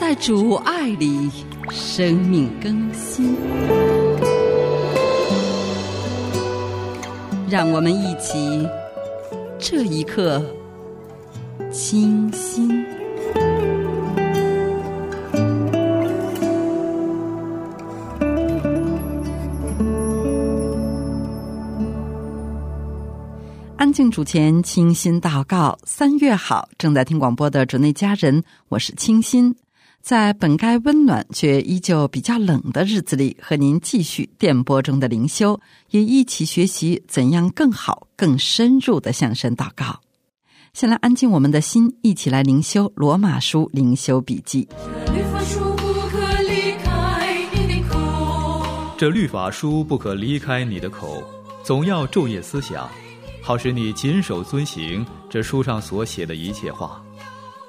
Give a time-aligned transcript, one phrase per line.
[0.00, 1.30] 在主爱里。
[1.70, 3.36] 生命更新，
[7.48, 8.66] 让我们一起
[9.58, 10.42] 这一刻
[11.70, 12.84] 清新。
[23.76, 25.78] 安静主前，清新祷告。
[25.84, 29.54] 三月好，正在听广播的主内家人，我是清新。
[30.02, 40.00] 在本该温暖却依旧比较冷的日子里，和您继续电波中的灵修，也一起学习怎样更好、更深入的向神祷告。
[40.72, 44.66] 先来安静我们的心，一起来灵修《罗马书》灵修笔记。
[48.96, 51.22] 这律法书不可离开你的口，
[51.62, 52.88] 总要昼夜思想，
[53.42, 57.02] 好使你谨守遵行这书上所写的一切话。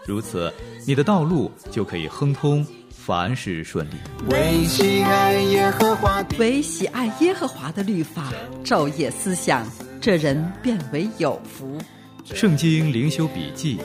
[0.05, 0.51] 如此，
[0.87, 3.93] 你的道路就可以亨通，凡事顺利。
[4.29, 9.65] 唯喜爱耶和华，唯喜爱耶和华的律法，昼夜思想，
[10.01, 11.77] 这人变为有福。
[12.25, 13.77] 圣经灵修笔记，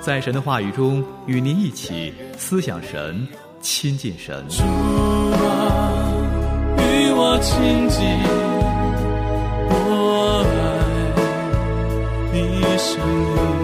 [0.00, 3.26] 在神的话语中与您一起思想神，
[3.60, 4.44] 亲近神。
[4.48, 5.92] 主啊，
[6.78, 8.00] 与我亲近，
[9.70, 10.58] 我爱
[12.32, 12.98] 你声
[13.58, 13.63] 音。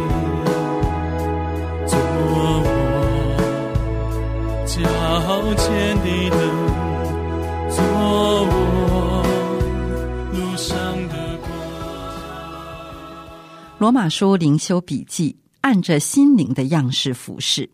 [5.54, 6.40] 前的灯，
[7.70, 7.82] 做
[8.46, 9.22] 我
[10.32, 10.76] 路上
[11.08, 11.50] 的光。
[13.78, 17.70] 罗马书灵修笔记，按着心灵的样式服侍。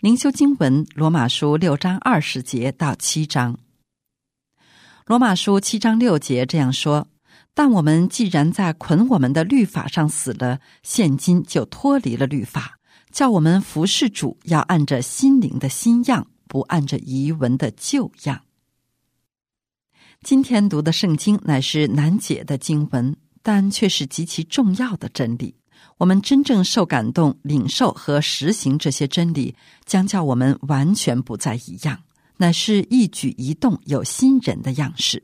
[0.00, 3.58] 灵修经文：罗马书六章二十节到七章。
[5.06, 7.08] 罗马书七章六节这样说：
[7.54, 12.78] 但我们既然在捆我们的律法上死了，现今就脱离了律法，
[13.10, 16.26] 叫我们服侍主，要按着心灵的新样。
[16.48, 18.42] 不按着遗文的旧样。
[20.22, 25.54] 今天读的圣经乃是难解的经文，但却是极其重要的真理。
[25.98, 32.02] 我们真正受感动、领受和实行这些真理，将叫我们完全不再一样，
[32.38, 35.22] 乃是一举一动有新人的样式。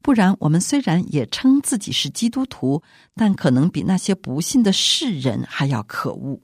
[0.00, 2.82] 不然，我们虽然也称自己是基督徒，
[3.14, 6.40] 但可能比那些不信的世人还要可恶。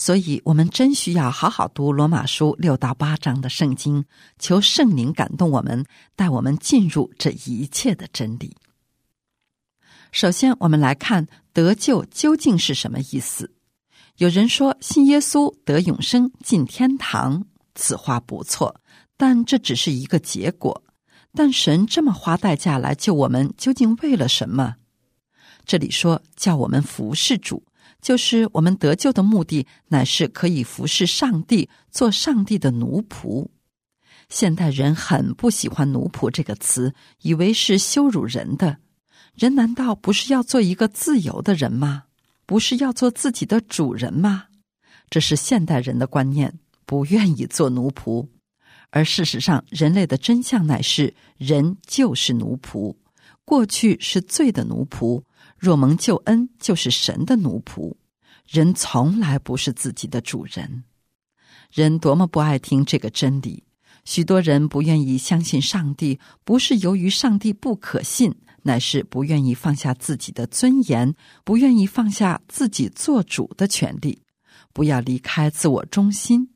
[0.00, 4.04] 所以，我们真需要好好读罗马书六到八章的圣经，
[4.38, 8.56] 求圣灵感动我们，带我们进入这一切的真理。
[10.12, 13.52] 首先，我们来看得救究竟是什么意思。
[14.18, 17.44] 有人说信耶稣得永生进天堂，
[17.74, 18.80] 此话不错，
[19.16, 20.84] 但这只是一个结果。
[21.34, 24.76] 但神这么花代价来救我们，究竟为了什么？
[25.66, 27.64] 这里说叫我们服侍主。
[28.00, 33.48] 就是我们得救的目的，乃是可以服侍上帝，做上帝的奴仆。
[34.28, 38.78] 现代人很不喜欢“奴仆”这个词，以为是羞辱人的。
[39.34, 42.04] 人难道不是要做一个自由的人吗？
[42.44, 44.46] 不是要做自己的主人吗？
[45.10, 48.28] 这是现代人的观念，不愿意做奴仆。
[48.90, 52.96] 而事实上，人类的真相乃是：人就是奴仆，
[53.44, 55.22] 过去是罪的奴仆。
[55.58, 57.96] 若蒙救恩，就是神的奴仆。
[58.46, 60.84] 人从来不是自己的主人。
[61.70, 63.64] 人多么不爱听这个真理！
[64.04, 71.14] 许多人不愿意相信上帝，不是由于上帝不可信，乃是不愿意放下自己的尊严，
[71.44, 74.22] 不愿意放下自己做主的权利，
[74.72, 76.48] 不要离开自我中心。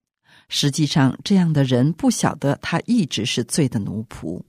[0.49, 4.43] 实际上，这样的人不晓得他一直是罪的奴仆。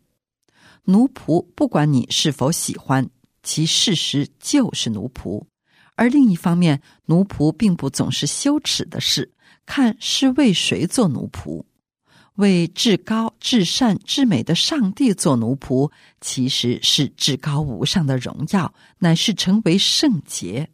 [0.86, 3.10] 奴仆，不管你是否喜欢。
[3.44, 5.44] 其事实就是奴仆，
[5.95, 9.34] 而另一方面，奴仆并不总是羞耻的事。
[9.66, 11.63] 看是为谁做奴仆？
[12.36, 20.69] 为至高、至善、至美的上帝做奴仆，其实是至高无上的荣耀，乃是成为圣洁。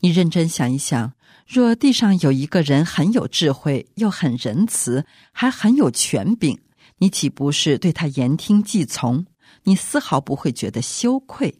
[0.00, 1.12] 你认真想一想，
[1.46, 6.58] 若地上有一个人很有智慧，又很仁慈，还很有权柄，
[6.98, 9.26] 你岂不是对他言听计从？
[9.68, 11.54] 你丝毫不会觉得羞愧，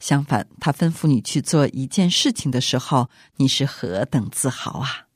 [0.00, 5.06] 相反，他吩咐你去做一件事情的时候，你是何等自豪啊！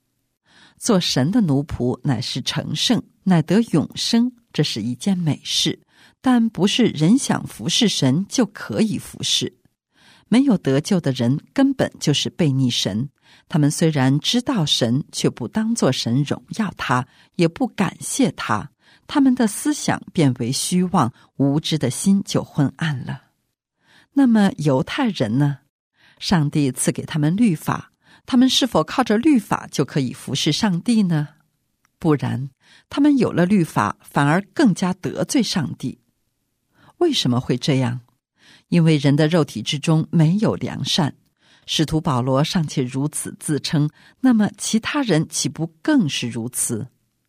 [0.78, 5.80] 做神的奴仆乃是成圣，乃得永生，这是一件美事，
[6.20, 9.58] 但不是人想服侍神就可以服侍。
[10.28, 13.08] 没有得救的人根本就是背逆神，
[13.48, 18.70] 他们虽然知道神，却不当作神荣耀他，也不感谢他，
[19.06, 23.22] 他们的思想变为虚妄，无知的心就昏暗了。
[24.12, 25.58] 那么犹太人呢？
[26.18, 27.92] 上帝赐给他们律法，
[28.24, 31.28] 他们是否靠着律法就可以服侍上帝呢？
[31.98, 32.50] 不然，
[32.88, 36.00] 他们有了律法，反而更加得罪上帝。
[36.98, 38.00] 为什么会这样？
[38.68, 41.16] 因为人的肉体之中没有良善。
[41.66, 46.88] 使徒保罗尚且如此自称，那么其他人岂不更是如此？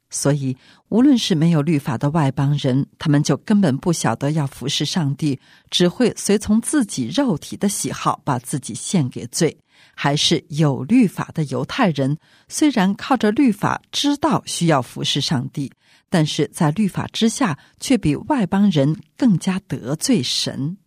[0.09, 0.55] 所以，
[0.89, 5.39] 无论是没有律法的外邦人，他们就根本不晓得要服侍上帝，
[5.69, 9.57] 只会随从自己肉体的喜好，把自己献给罪。
[9.93, 12.17] 还是有律法的犹太人，
[12.47, 15.71] 虽然靠着律法知道需要服侍上帝，
[16.09, 20.77] 但是在律法之下，却比外邦人更加得罪神。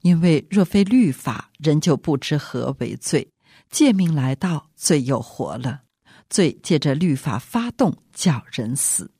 [0.00, 3.28] 因为若非律法，人就不知何为罪。
[3.70, 5.80] 借命来到，罪又活了，
[6.28, 9.10] 罪借着律法发动，叫人死。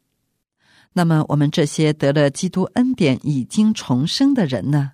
[0.93, 4.93] 那么，我们这些得了基督恩典、已经重生的人呢？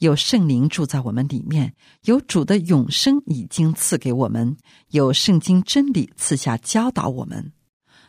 [0.00, 4.56] 有圣灵住在我们里面，有主的永生已经赐给我们，
[4.88, 7.52] 有圣经真理赐下教导我们。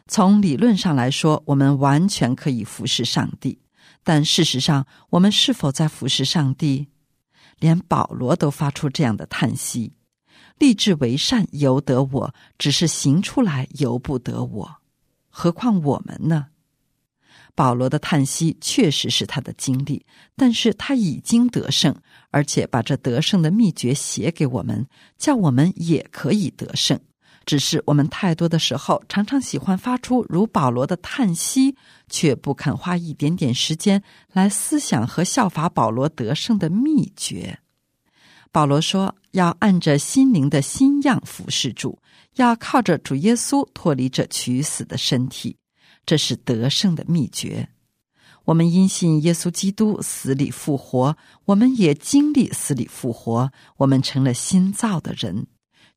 [0.07, 3.59] 从理论上来说，我们完全可以服侍上帝。
[4.03, 6.87] 但事实上，我们是否在服侍上帝？
[7.59, 9.93] 连保罗都发出这样的叹息
[10.57, 14.75] ：“立志为善由得我，只是行出来由不得我。
[15.29, 16.47] 何况我们呢？”
[17.55, 20.05] 保罗的叹息确实是他的经历，
[20.35, 21.95] 但是他已经得胜，
[22.29, 24.85] 而且把这得胜的秘诀写给我们，
[25.17, 26.99] 叫我们也可以得胜。
[27.45, 31.77] 只是我们太多的时候，常常喜欢发出如保罗的叹息，
[32.09, 34.03] 却不肯花一点点时间
[34.33, 37.59] 来思想和效法保罗得胜的秘诀。
[38.55, 41.99] 保罗说：“要按着心灵的新样服侍主，
[42.35, 45.57] 要靠着主耶稣脱离这取死的身体。”
[46.07, 47.67] 这是得胜的秘诀。
[48.45, 55.47] 我们因信耶稣基督死里复活，我们也经历死里复活，我们成了新造的人。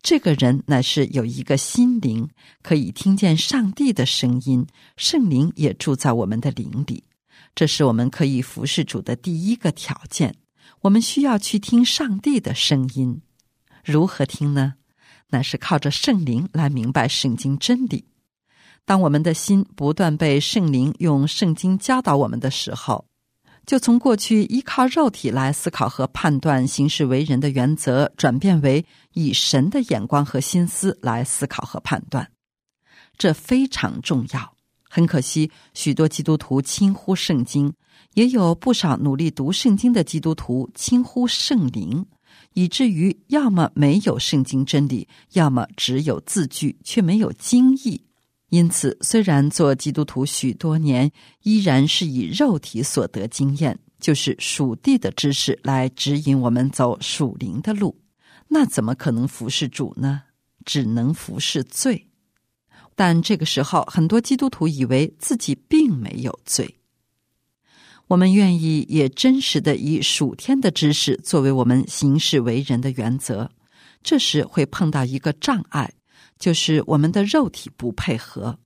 [0.03, 2.29] 这个人乃是有一个心灵，
[2.65, 4.67] 可以听见上帝的声音，
[4.97, 7.05] 圣灵也住在我们的灵里。
[7.55, 10.35] 这是我们可以服侍主的第一个条件。
[10.83, 13.23] 我们需要去听上帝的声音，
[13.85, 14.75] 如何听呢？
[15.31, 18.07] 那是靠着圣灵来明白圣经真理。
[18.85, 23.05] 当我们的心不断被圣灵用圣经教导我们的时候，
[23.67, 32.31] 就从过去依靠肉体来思考和判断行事为人的原则，转变为以神的眼光和心思来思考和判断。
[33.19, 34.55] 这非常重要。
[34.89, 37.75] 很可惜，许多基督徒轻忽圣经，
[38.15, 42.05] 也有不少努力读圣经的基督徒轻忽圣灵，
[42.55, 48.03] 以至于要么没有圣经真理，要么只有字句却没有经义。
[48.51, 51.13] 因此，虽然做基督徒许多年，
[51.43, 57.95] 依然是以肉体所得经验，就是属地的知识来指引我们走属灵的路，
[58.49, 60.23] 那怎么可能服侍主呢？
[60.65, 62.09] 只能服侍罪。
[62.95, 66.78] 但这个时候，很多基督徒以为自己并没有罪。
[68.09, 73.51] 我们愿意也真实的以属天的知识作为我们行事为人的原则，
[74.03, 75.93] 这时会碰到一个障碍。
[76.39, 78.59] 就是我们的肉体不配合，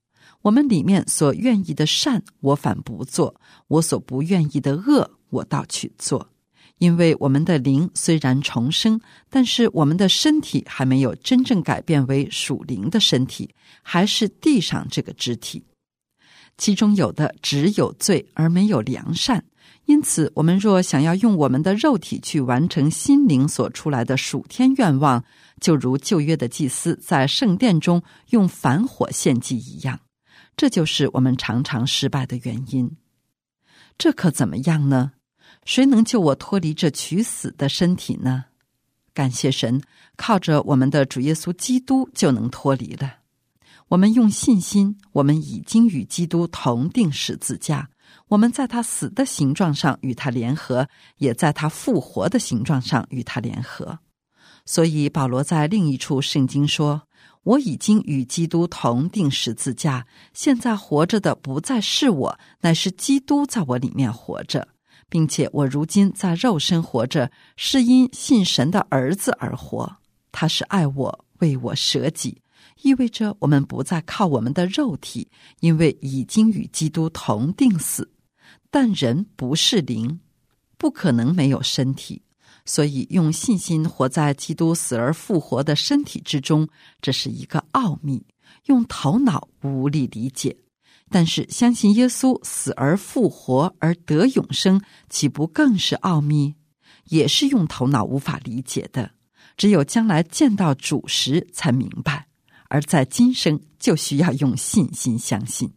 [0.43, 3.35] 我们里面所愿意的善，我反不做；
[3.67, 6.29] 我所不愿意的恶，我倒去做。
[6.77, 13.49] 因为我们的灵虽然重生，但是我们的身体还没有真正改变为属灵的身体，
[13.81, 15.65] 还是地上这个肢体。
[16.57, 19.43] 其中有的只有罪而没有良善，
[19.85, 25.23] 因此我们若想要用我们的肉体去完成心灵所出来的属天愿望。
[25.59, 29.99] 就如旧约的祭司在圣殿中用反火献祭一样，
[30.57, 32.97] 这就是我们常常失败的原因。
[33.97, 35.13] 这可怎么样呢？
[35.63, 38.45] 谁能救我脱离这取死的身体呢？
[39.13, 39.81] 感谢神，
[40.17, 43.22] 靠着我们的主耶稣基督就能脱离了。
[43.93, 47.87] 我们用信心，我们已经与基督同定十字架，
[48.27, 53.99] 我们在他死的形状上与他联合，也在他复活的形状上与他联合。
[54.65, 57.03] 所以，保罗在另一处圣经说
[57.45, 64.67] ：“我已经与基督同定十字架，现在活着的不再是我，乃是基督在我里面活着，
[65.07, 69.97] 并且我如今在肉身活着，是因信神的儿子而活。
[70.31, 72.41] 他是爱我，为我舍己，
[72.83, 75.27] 意味着我们不再靠我们的肉体，
[75.61, 78.11] 因为已经与基督同定死。
[78.69, 80.19] 但人不是灵，
[80.77, 82.21] 不可能没有身体。
[82.65, 86.67] 所以，用信心活在基督死而复活的身体之中，
[87.01, 88.25] 这是一个奥秘，
[88.65, 90.55] 用头脑无力理解。
[91.09, 96.55] 但是，相信耶稣死而复活而得永生，岂不更是奥秘？
[97.05, 99.11] 也是用头脑无法理解的。
[99.57, 102.27] 只有将来见到主时才明白，
[102.73, 105.71] 而在今生就需要用信心相信。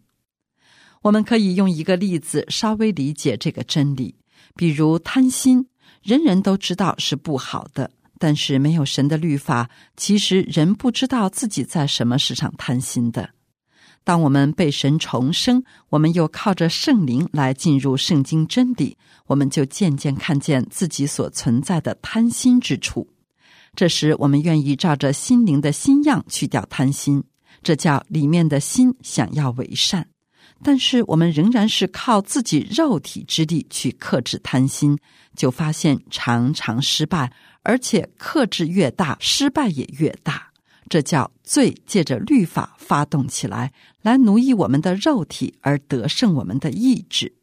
[1.03, 4.15] 我们可以用一个例子稍微理解这个真理，
[4.55, 5.69] 比如贪心，
[6.03, 13.29] 人人都知道是不好的，但是没有神的律法，其实人不知道自己在什么事上贪心的。
[14.03, 23.07] 当我们被神重生，我们又靠着圣灵来进入圣经真理，我们就渐渐看见自己所存在的贪心之处。
[23.77, 27.23] 这时，我们愿意照着心灵的新样去掉贪心，
[27.63, 30.09] 这叫里面的心想要为善。
[30.63, 34.99] 但是，我们仍然是靠自己肉体之力去克制贪心，
[35.37, 37.31] 就发现常常失败，
[37.63, 40.51] 而且克制越大，失败也越大。
[40.89, 47.35] 这叫罪借着律法发动起来，来奴役我们的肉体，而得胜我们的意志。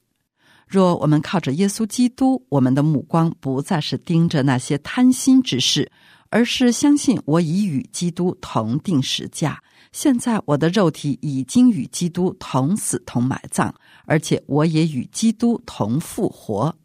[0.66, 5.92] 若我们靠着耶稣基督，我们的目光不再是盯着那些贪心之事。
[6.34, 9.62] 而是相信我已与基督同定时价，
[9.92, 13.72] 现在我的肉体已经与基督同死同埋葬，
[14.06, 16.76] 而且我也与基督同复活。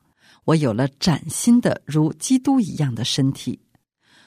[0.45, 3.59] 我有了崭新的如基督一样的身体。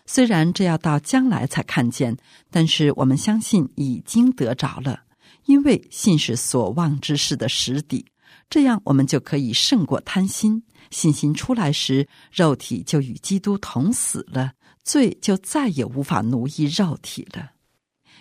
[0.08, 2.18] 虽然这要到将来才看见，
[2.50, 5.02] 但是我们相信已经得着了，
[5.46, 8.04] 因为信是所望之事的实底。
[8.50, 10.64] 这样我们就可以胜过贪心。
[10.90, 14.52] 信心出来时，肉体就与基督同死了。
[14.84, 17.52] 罪就再也无法奴役肉体了，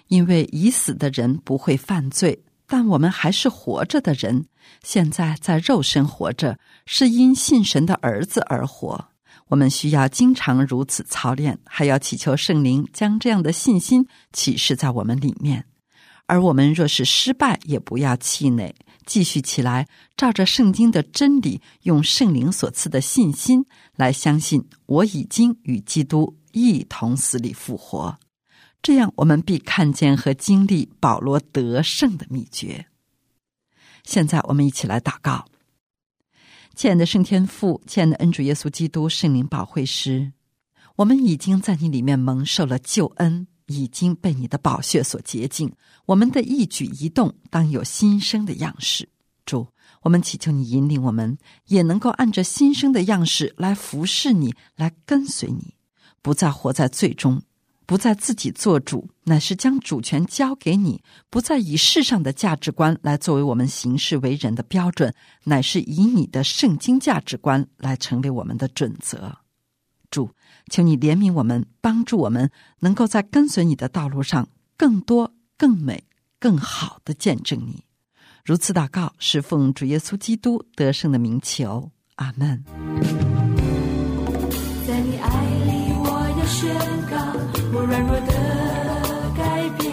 [0.08, 4.46] 因为已死的人不会犯罪，但我们还是活着的人。
[4.82, 9.08] 现在在肉身活着，是因信神的儿子而活。
[9.48, 15.64] 我们需要经常如此操练，还要祈求圣灵将这样的信心启示在我们里面。
[16.26, 18.72] 而我们若是失败，也不要气馁，
[19.04, 23.64] 继续起来，照着圣经的真理，用圣灵所赐的信心
[23.96, 26.36] 来相信，我已经与基督。
[26.52, 28.18] 一同死里复活，
[28.82, 32.86] 这样我们必看见和经历保罗得胜的秘诀。
[34.04, 35.44] 现在我们一起来祷告，
[36.74, 40.32] 亲爱的圣天父，亲爱的恩主耶稣基督圣灵保惠师，
[40.96, 45.72] 我们已经在你里面蒙受了救恩，已经被你的宝血所洁净。
[46.06, 49.08] 我们的一举一动当有新生的样式。
[49.44, 49.66] 主，
[50.02, 55.74] 我们祈求你引领我们，也能够按着新生的样式来服侍你，来跟随你。
[56.22, 57.42] 不再活在最终，
[57.86, 69.38] 不再自己做主，乃是将主权交给你；不再以世上的价值观来作为我们行事为人的标准，乃是以你的圣经价值观来成为我们的准则。
[70.10, 70.30] 主，
[70.70, 72.50] 求你怜悯我们，帮助我们，
[72.80, 76.04] 能够在跟随你的道路上更多、更美、
[76.38, 77.84] 更好的见证你。
[78.44, 81.90] 如此祷告，是奉主耶稣基督得胜的名求。
[82.16, 82.64] 阿门。
[84.86, 85.79] 在你爱里。
[86.50, 86.68] 宣
[87.08, 87.16] 告
[87.72, 88.32] 我软弱的
[89.38, 89.42] 改
[89.78, 89.88] 变，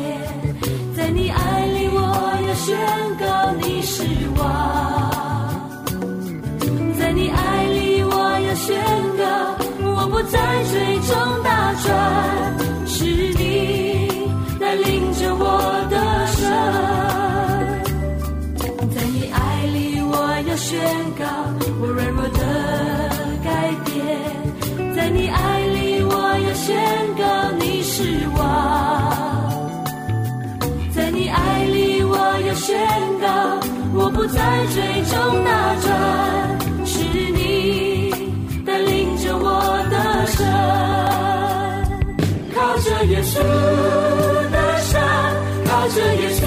[0.96, 2.00] 在你爱里，我
[2.48, 2.76] 要宣
[3.20, 3.26] 告
[3.62, 4.04] 你是
[4.38, 4.42] 王。
[7.00, 8.12] 在你爱里，我
[8.42, 8.76] 要宣
[9.18, 9.24] 告
[9.86, 10.36] 我不再
[10.72, 11.88] 追踪大船，
[12.88, 14.10] 是你
[14.60, 15.46] 带领着我
[15.92, 15.96] 的
[16.28, 16.42] 神。
[18.94, 20.12] 在你爱里，我
[20.50, 20.80] 要宣
[21.20, 21.24] 告
[21.80, 22.42] 我软弱的
[23.44, 23.96] 改变，
[24.96, 25.57] 在你爱。
[26.66, 26.76] 宣
[27.16, 27.24] 告
[27.60, 28.04] 你是
[28.36, 28.42] 王，
[30.94, 32.76] 在你爱里，我要宣
[33.22, 33.28] 告，
[33.94, 34.42] 我不再
[34.74, 35.50] 追踪大
[35.82, 35.86] 船，
[36.86, 36.98] 是
[37.32, 38.12] 你
[38.66, 39.48] 带领着我
[39.92, 39.96] 的
[40.28, 40.46] 神，
[42.54, 43.36] 靠着耶稣
[44.52, 45.02] 的山，
[45.66, 46.42] 靠着耶稣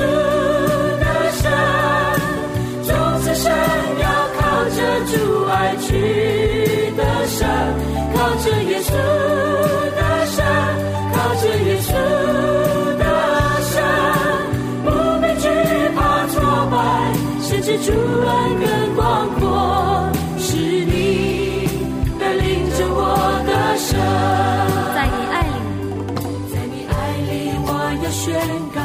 [17.82, 19.00] 主恩更广
[19.40, 21.66] 阔，是你
[22.18, 22.44] 带领
[22.76, 23.00] 着我
[23.46, 23.88] 的生。
[24.94, 25.56] 在你爱里，
[26.52, 26.92] 在你爱
[27.28, 27.32] 里，
[27.64, 27.68] 我
[28.02, 28.20] 要宣
[28.74, 28.78] 告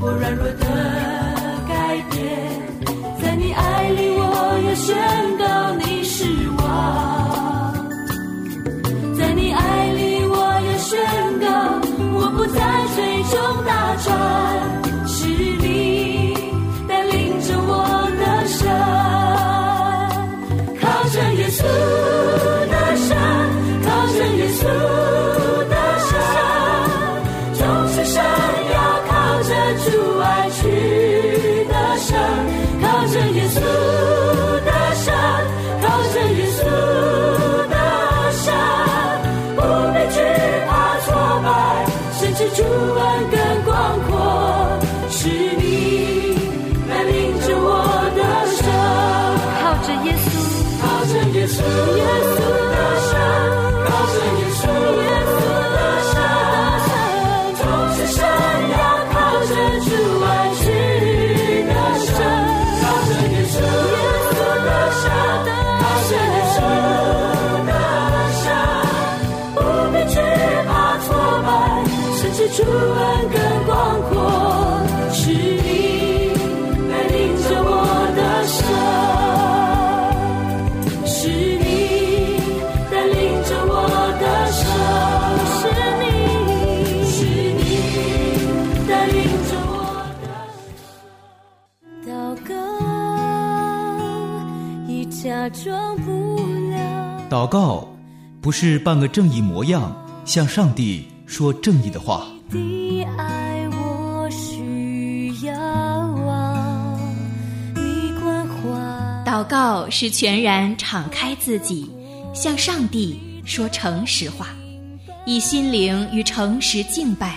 [0.00, 0.66] 我软弱的
[1.68, 1.72] 改
[2.10, 2.18] 变。
[3.22, 4.24] 在你爱里，我
[4.66, 4.96] 要宣
[97.30, 97.86] 祷告
[98.40, 102.26] 不是扮个正义模样，向上帝说正义的话。
[102.50, 102.58] 的
[103.16, 106.98] 爱我需要啊，
[107.76, 109.24] 你关怀。
[109.24, 111.88] 祷告是全然敞开自己，
[112.34, 114.48] 向上帝说诚实话，
[115.24, 117.36] 以心灵与诚实敬拜，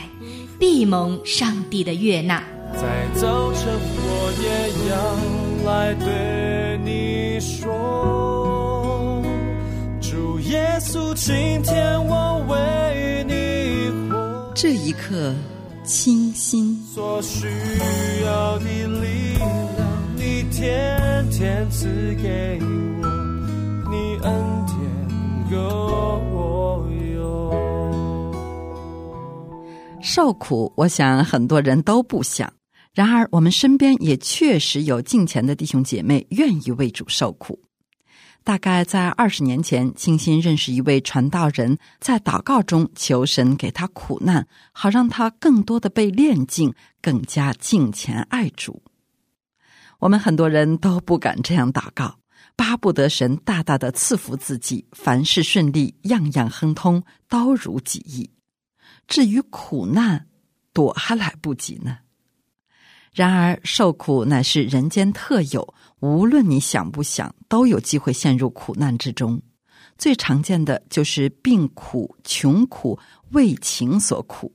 [0.59, 2.41] 必蒙上帝的悦纳。
[2.73, 8.32] 在早晨我也要来对你说，主
[10.53, 11.33] 耶稣，今
[11.63, 15.33] 天我为你活，这一刻，
[15.83, 16.75] 清新。
[16.93, 17.47] 所需
[18.23, 19.49] 要的力量，
[20.15, 21.87] 你天天赐
[22.21, 23.07] 给我，
[23.89, 24.31] 你恩
[24.67, 24.77] 典
[25.49, 25.57] 够
[26.31, 28.31] 我用。
[30.03, 32.53] 受苦，我想很多人都不想。
[32.93, 37.59] 然而，我们身边也确实有敬虔的弟兄姐妹愿意为主受苦。
[38.43, 48.83] 大概在二十年前，清新认识一位传道人，在祷告中求神给他苦难，好让他更多的被炼净，更加敬虔爱主。
[49.99, 52.19] 我们很多人都不敢这样祷告，
[52.57, 58.29] 巴不得神大大的赐福自己，凡事顺利，样样亨通，都如己意。
[59.07, 60.27] 至于苦难，
[60.73, 61.99] 躲还来不及呢。
[63.13, 69.39] 然而，受苦乃是人间特有，无论你想不想，都有机会陷入苦难之中。
[69.97, 72.97] 最常见的就是病苦、穷苦、
[73.29, 74.51] 为情所苦。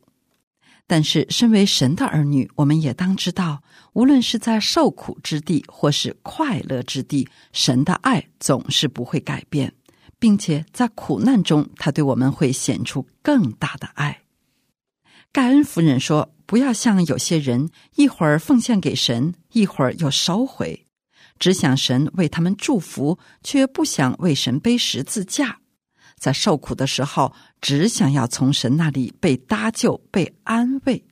[0.88, 9.73] 但是，身为神的儿女，我们也当知道，无论是在受苦之地，或是快乐之地，神的爱总是不会改变，
[10.18, 14.23] 并且在苦难中，他对我们会显出更大的爱。
[15.33, 20.87] 盖恩夫人说：“不要像有些人，一会儿奉献给神，一会儿又收回，
[21.38, 25.61] 只想神为他们祝福，却不想为神背十字架。
[26.19, 31.05] 在受苦的时候，只想要从神那里被搭救、被安慰。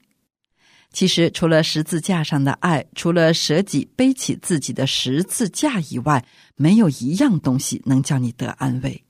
[0.90, 6.24] 其实，除了十字架上的爱，除了舍己背起自己的十字架以外，
[6.56, 9.04] 没有一样东西能叫你得安慰。”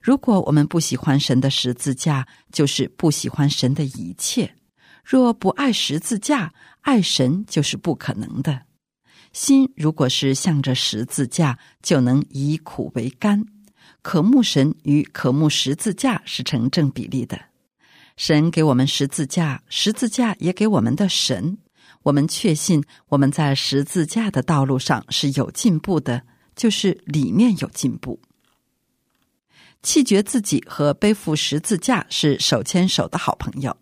[0.00, 4.54] 如果我们不喜欢神的十字架，就是不喜欢神的一切。
[5.04, 8.62] 若不爱十字架，爱神就是不可能的。
[9.32, 13.44] 心如果是向着十字架，就能以苦为甘。
[14.02, 17.38] 渴慕神与渴慕十字架是成正比例的。
[18.16, 21.58] 神给我们十字架，十字架也给我们的神。
[22.02, 26.22] 我们确信我们在十字架的道路上是有进步的，
[26.56, 28.18] 就是里面有进步。
[29.82, 33.76] 弃绝自己和背负十字架是手牵手的好朋友。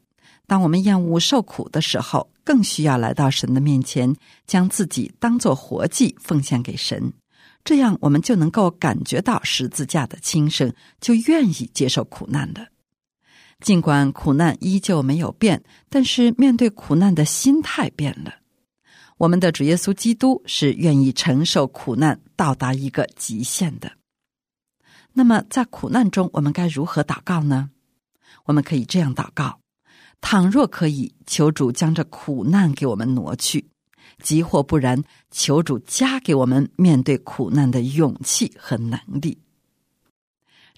[0.46, 4.14] 当我们厌恶受苦的时候，更需要来到神的面前，
[4.46, 7.12] 将自己当作活祭奉献给神。
[7.64, 12.68] 这样，我们就能够感觉到十字架的轻声，就愿意接受苦难了。
[13.60, 18.36] 尽管苦难依旧没有变，但是面对苦难的心态变了。
[19.18, 23.97] 我们的主耶稣基督是愿意承受苦难，到达一个极限的。
[25.18, 27.70] 那么，在苦难中，我们该如何祷告呢？
[28.44, 29.58] 我们可以这样祷告：
[30.20, 33.64] 倘若可以，求主将这苦难给我们挪去；
[34.22, 35.02] 即或不然，
[35.32, 39.42] 求主加给我们面对苦难的勇气和能力。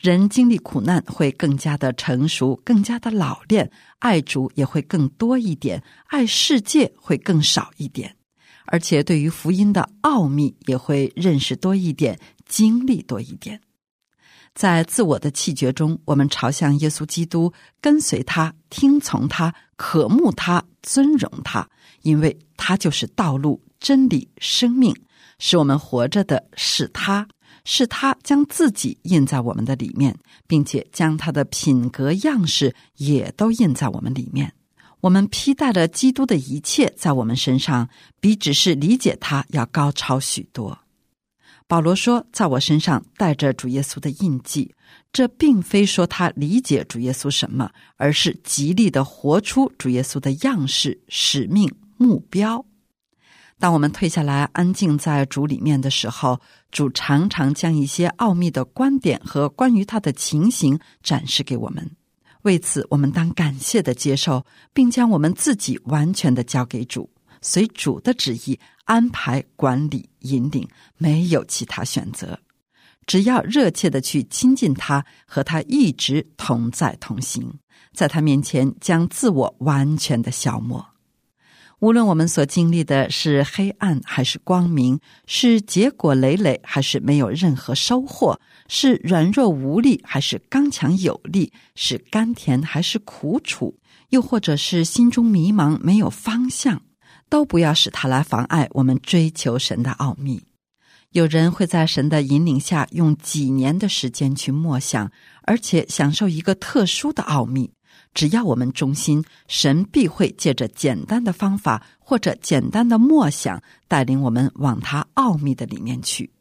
[0.00, 8.16] 人经历苦难会更加的成熟，更加的老练，爱主也会更多一点，爱世界会更少一点，
[8.64, 13.60] 而且对于福音的奥秘也会认识多一点，经历多一点。
[14.54, 21.68] 在自我的气绝中，我们朝向耶稣基督，跟随他，听从他，渴慕他，尊荣他，
[22.02, 24.94] 因为他就是道路、真理、生命，
[25.38, 27.26] 使我们活着的是他，
[27.64, 30.14] 是他将自己印在我们的里面，
[30.46, 34.52] 并且将他的品格样式也都印在我们里面。
[35.00, 37.88] 我们披戴了基督的一切在我们身上，
[38.20, 40.78] 比只是理解他要高超许多。
[41.70, 44.74] 保罗说：“在我身上带着主耶稣的印记。”
[45.12, 52.66] 这并非说他理解主耶稣什么，而是极力的活出主耶稣的样式、使命、目标。
[53.60, 56.40] 当我们退下来，安静在主里面的时候，
[56.72, 61.88] 主常常将一些奥秘的观点和关于他的情形展示给我们。
[62.42, 67.08] 为此，我们当感谢的接受，并将我们自己完全的交给主，
[67.40, 72.38] 随主的旨意安排、管理、引领，没有其他选择。
[73.06, 77.52] 只要热切的去亲近他，和他一直同在同行，
[77.92, 80.86] 在他面前将自我完全的消磨。
[81.80, 93.74] 无论我们所经历的是黑暗还是光明，是结果累累还是没有任何收获，是软弱无力还是刚强有力，是甘甜还是苦楚，
[94.10, 96.82] 又或者是心中迷茫没有方向，
[97.30, 100.42] 都不要使它来妨碍我们追求神的奥秘。
[101.12, 105.10] 有人会在神的引领下用几年的时间去默想，
[105.42, 107.72] 而且享受一个特殊的奥秘。
[108.12, 116.32] 只要我们忠心，神必会借着简单的方法或者简单的默想，带领我们往他奥秘的里面去。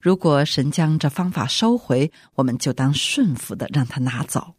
[0.00, 4.54] 如果神将这方法收回，我们就当顺服的让他拿走。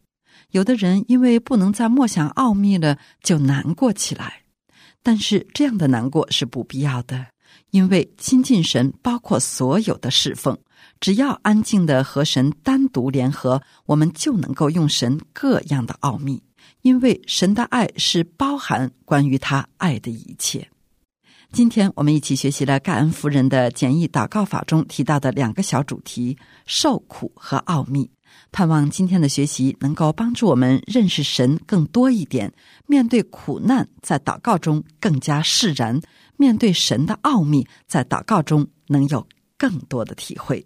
[0.50, 4.42] 有的人因为不能再默想奥秘了，就难过起来，
[5.08, 7.28] 但是这样的难过是不必要的，
[7.70, 10.54] 因为亲近神包括所有的侍奉。
[11.00, 16.42] 只要安静的和神单独联合，我们就能够用神各样的奥秘，
[16.82, 20.68] 因为神的爱是包含关于他爱的一切。
[21.50, 28.10] 今天我们一起学习了盖恩夫人的简易祷告法中提到的两个小主题：受苦和奥秘。
[28.52, 32.52] 盼望今天的学习能够帮助我们认识神更多一点，
[32.86, 36.00] 面对苦难在祷告中更加释然，
[36.36, 40.64] 面对神的奥秘在祷告中能有更多的体会。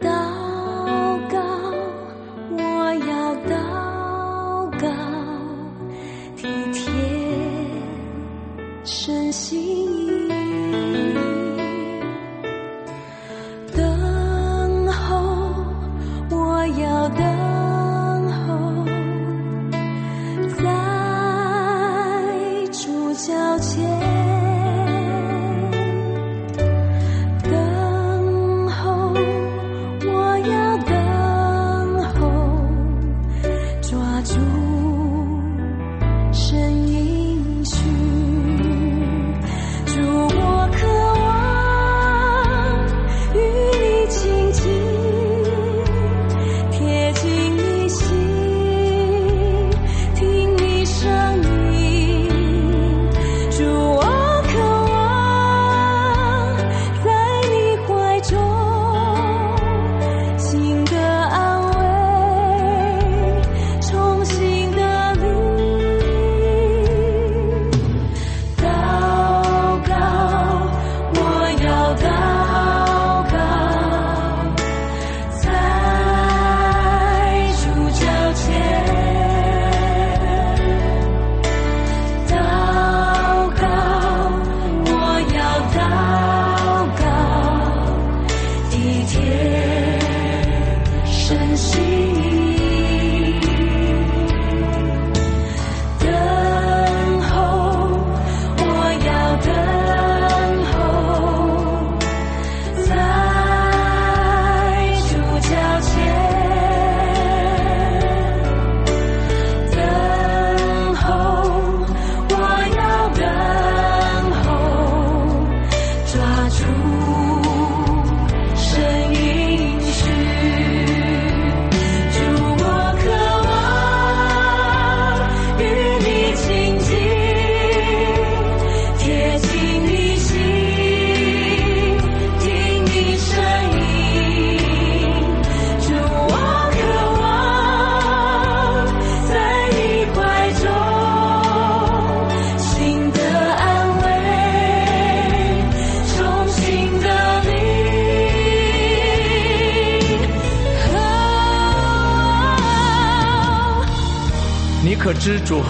[0.00, 0.08] 祷
[1.30, 1.38] 告，
[2.50, 2.60] 我
[3.08, 3.10] 要
[3.46, 3.54] 祷
[4.80, 4.84] 告，
[6.36, 6.82] 体贴
[8.84, 9.62] 身心。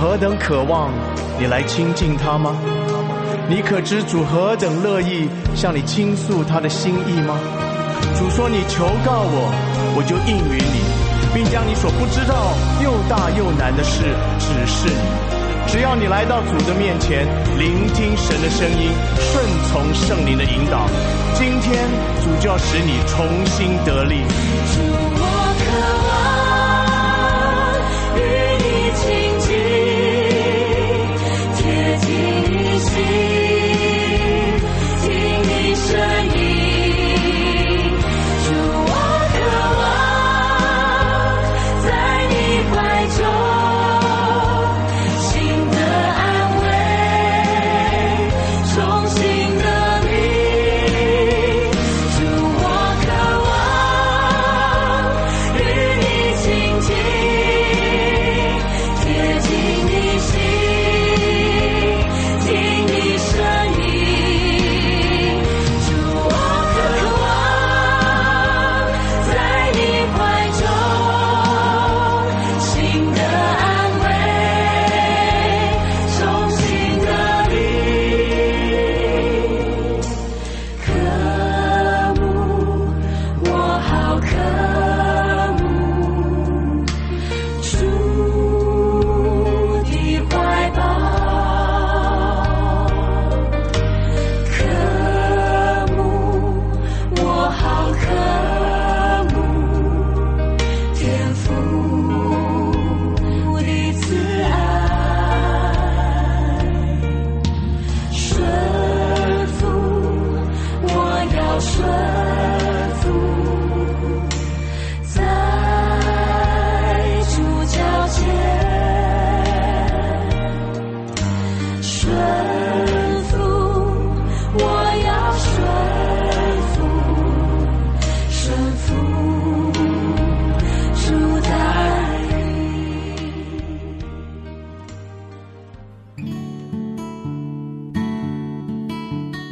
[0.03, 0.91] 何等渴望
[1.39, 2.57] 你来亲近他吗？
[3.49, 7.39] 你可知主何等乐意向你倾诉他的心意吗？
[8.19, 9.55] 主说你求告我，
[9.95, 10.83] 我就应允你，
[11.33, 12.35] 并将你所不知道
[12.83, 14.03] 又大又难的事
[14.43, 15.71] 指示你。
[15.71, 17.25] 只要你来到主的面前，
[17.57, 18.91] 聆听神的声音，
[19.23, 19.39] 顺
[19.71, 20.91] 从圣灵的引导，
[21.39, 21.79] 今天
[22.25, 24.19] 主就要使你重新得力。
[24.67, 25.23] 主，我
[25.63, 25.71] 渴
[26.11, 26.12] 望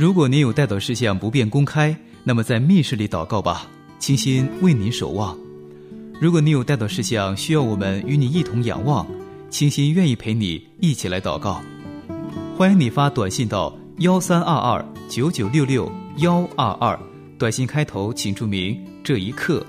[0.00, 3.66] 如果您有带祷事项不便公开，那么在密室里祷告吧，
[3.98, 5.36] 清心为您守望。
[6.18, 9.06] 如果你有带祷事项需要我们与你一同仰望，
[9.50, 11.60] 清心愿意陪你一起来祷告。
[12.56, 16.98] 欢迎你发短信到幺三二二九九六六幺二二，
[17.38, 19.62] 短信开头请注明“这一刻”，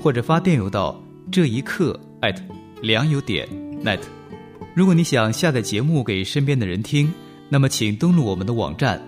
[0.00, 0.98] 或者发电邮到
[1.30, 2.42] 这一刻艾特
[2.80, 3.46] 良友点
[3.84, 4.00] net。
[4.74, 7.12] 如果你想下载节目给身边的人听，
[7.50, 8.98] 那么请登录我们的网站，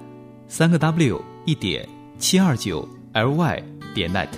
[0.49, 1.87] 三个 W 一点
[2.19, 3.63] 七二九 ly
[3.95, 4.29] 点 net。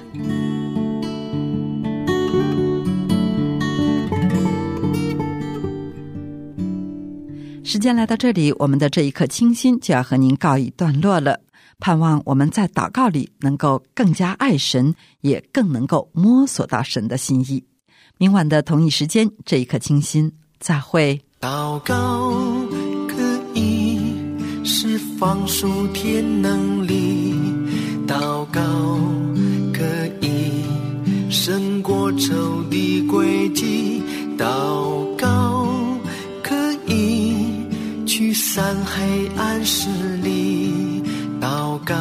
[7.62, 11.40] 时间来到这里，我们的这一刻清新就要和您告一段落了。
[11.78, 17.62] 盼望我们在祷告里能够更加爱神，也更能够摸索到神的心意。
[18.16, 21.20] 明晚的同一时间，这一刻清新再会。
[21.38, 22.32] 祷告
[25.18, 27.34] 放属天能力，
[28.06, 28.60] 祷告
[29.72, 29.82] 可
[30.20, 30.62] 以
[31.28, 34.00] 胜过仇敌诡计，
[34.38, 34.44] 祷
[35.16, 35.66] 告
[36.40, 36.54] 可
[36.86, 37.34] 以
[38.06, 39.88] 驱散黑暗势
[40.22, 41.02] 力，
[41.40, 41.96] 祷告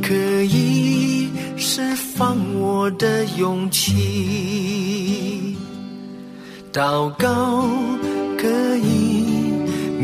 [0.00, 5.56] 可以释放我的勇气。
[6.72, 7.68] 祷告
[8.38, 9.23] 可以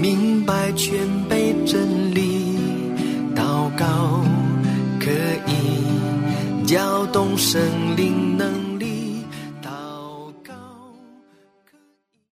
[0.00, 2.56] 明白全被真理，
[3.36, 4.24] 祷告
[4.98, 5.10] 可
[5.46, 7.60] 以搅动生
[7.96, 8.69] 灵能。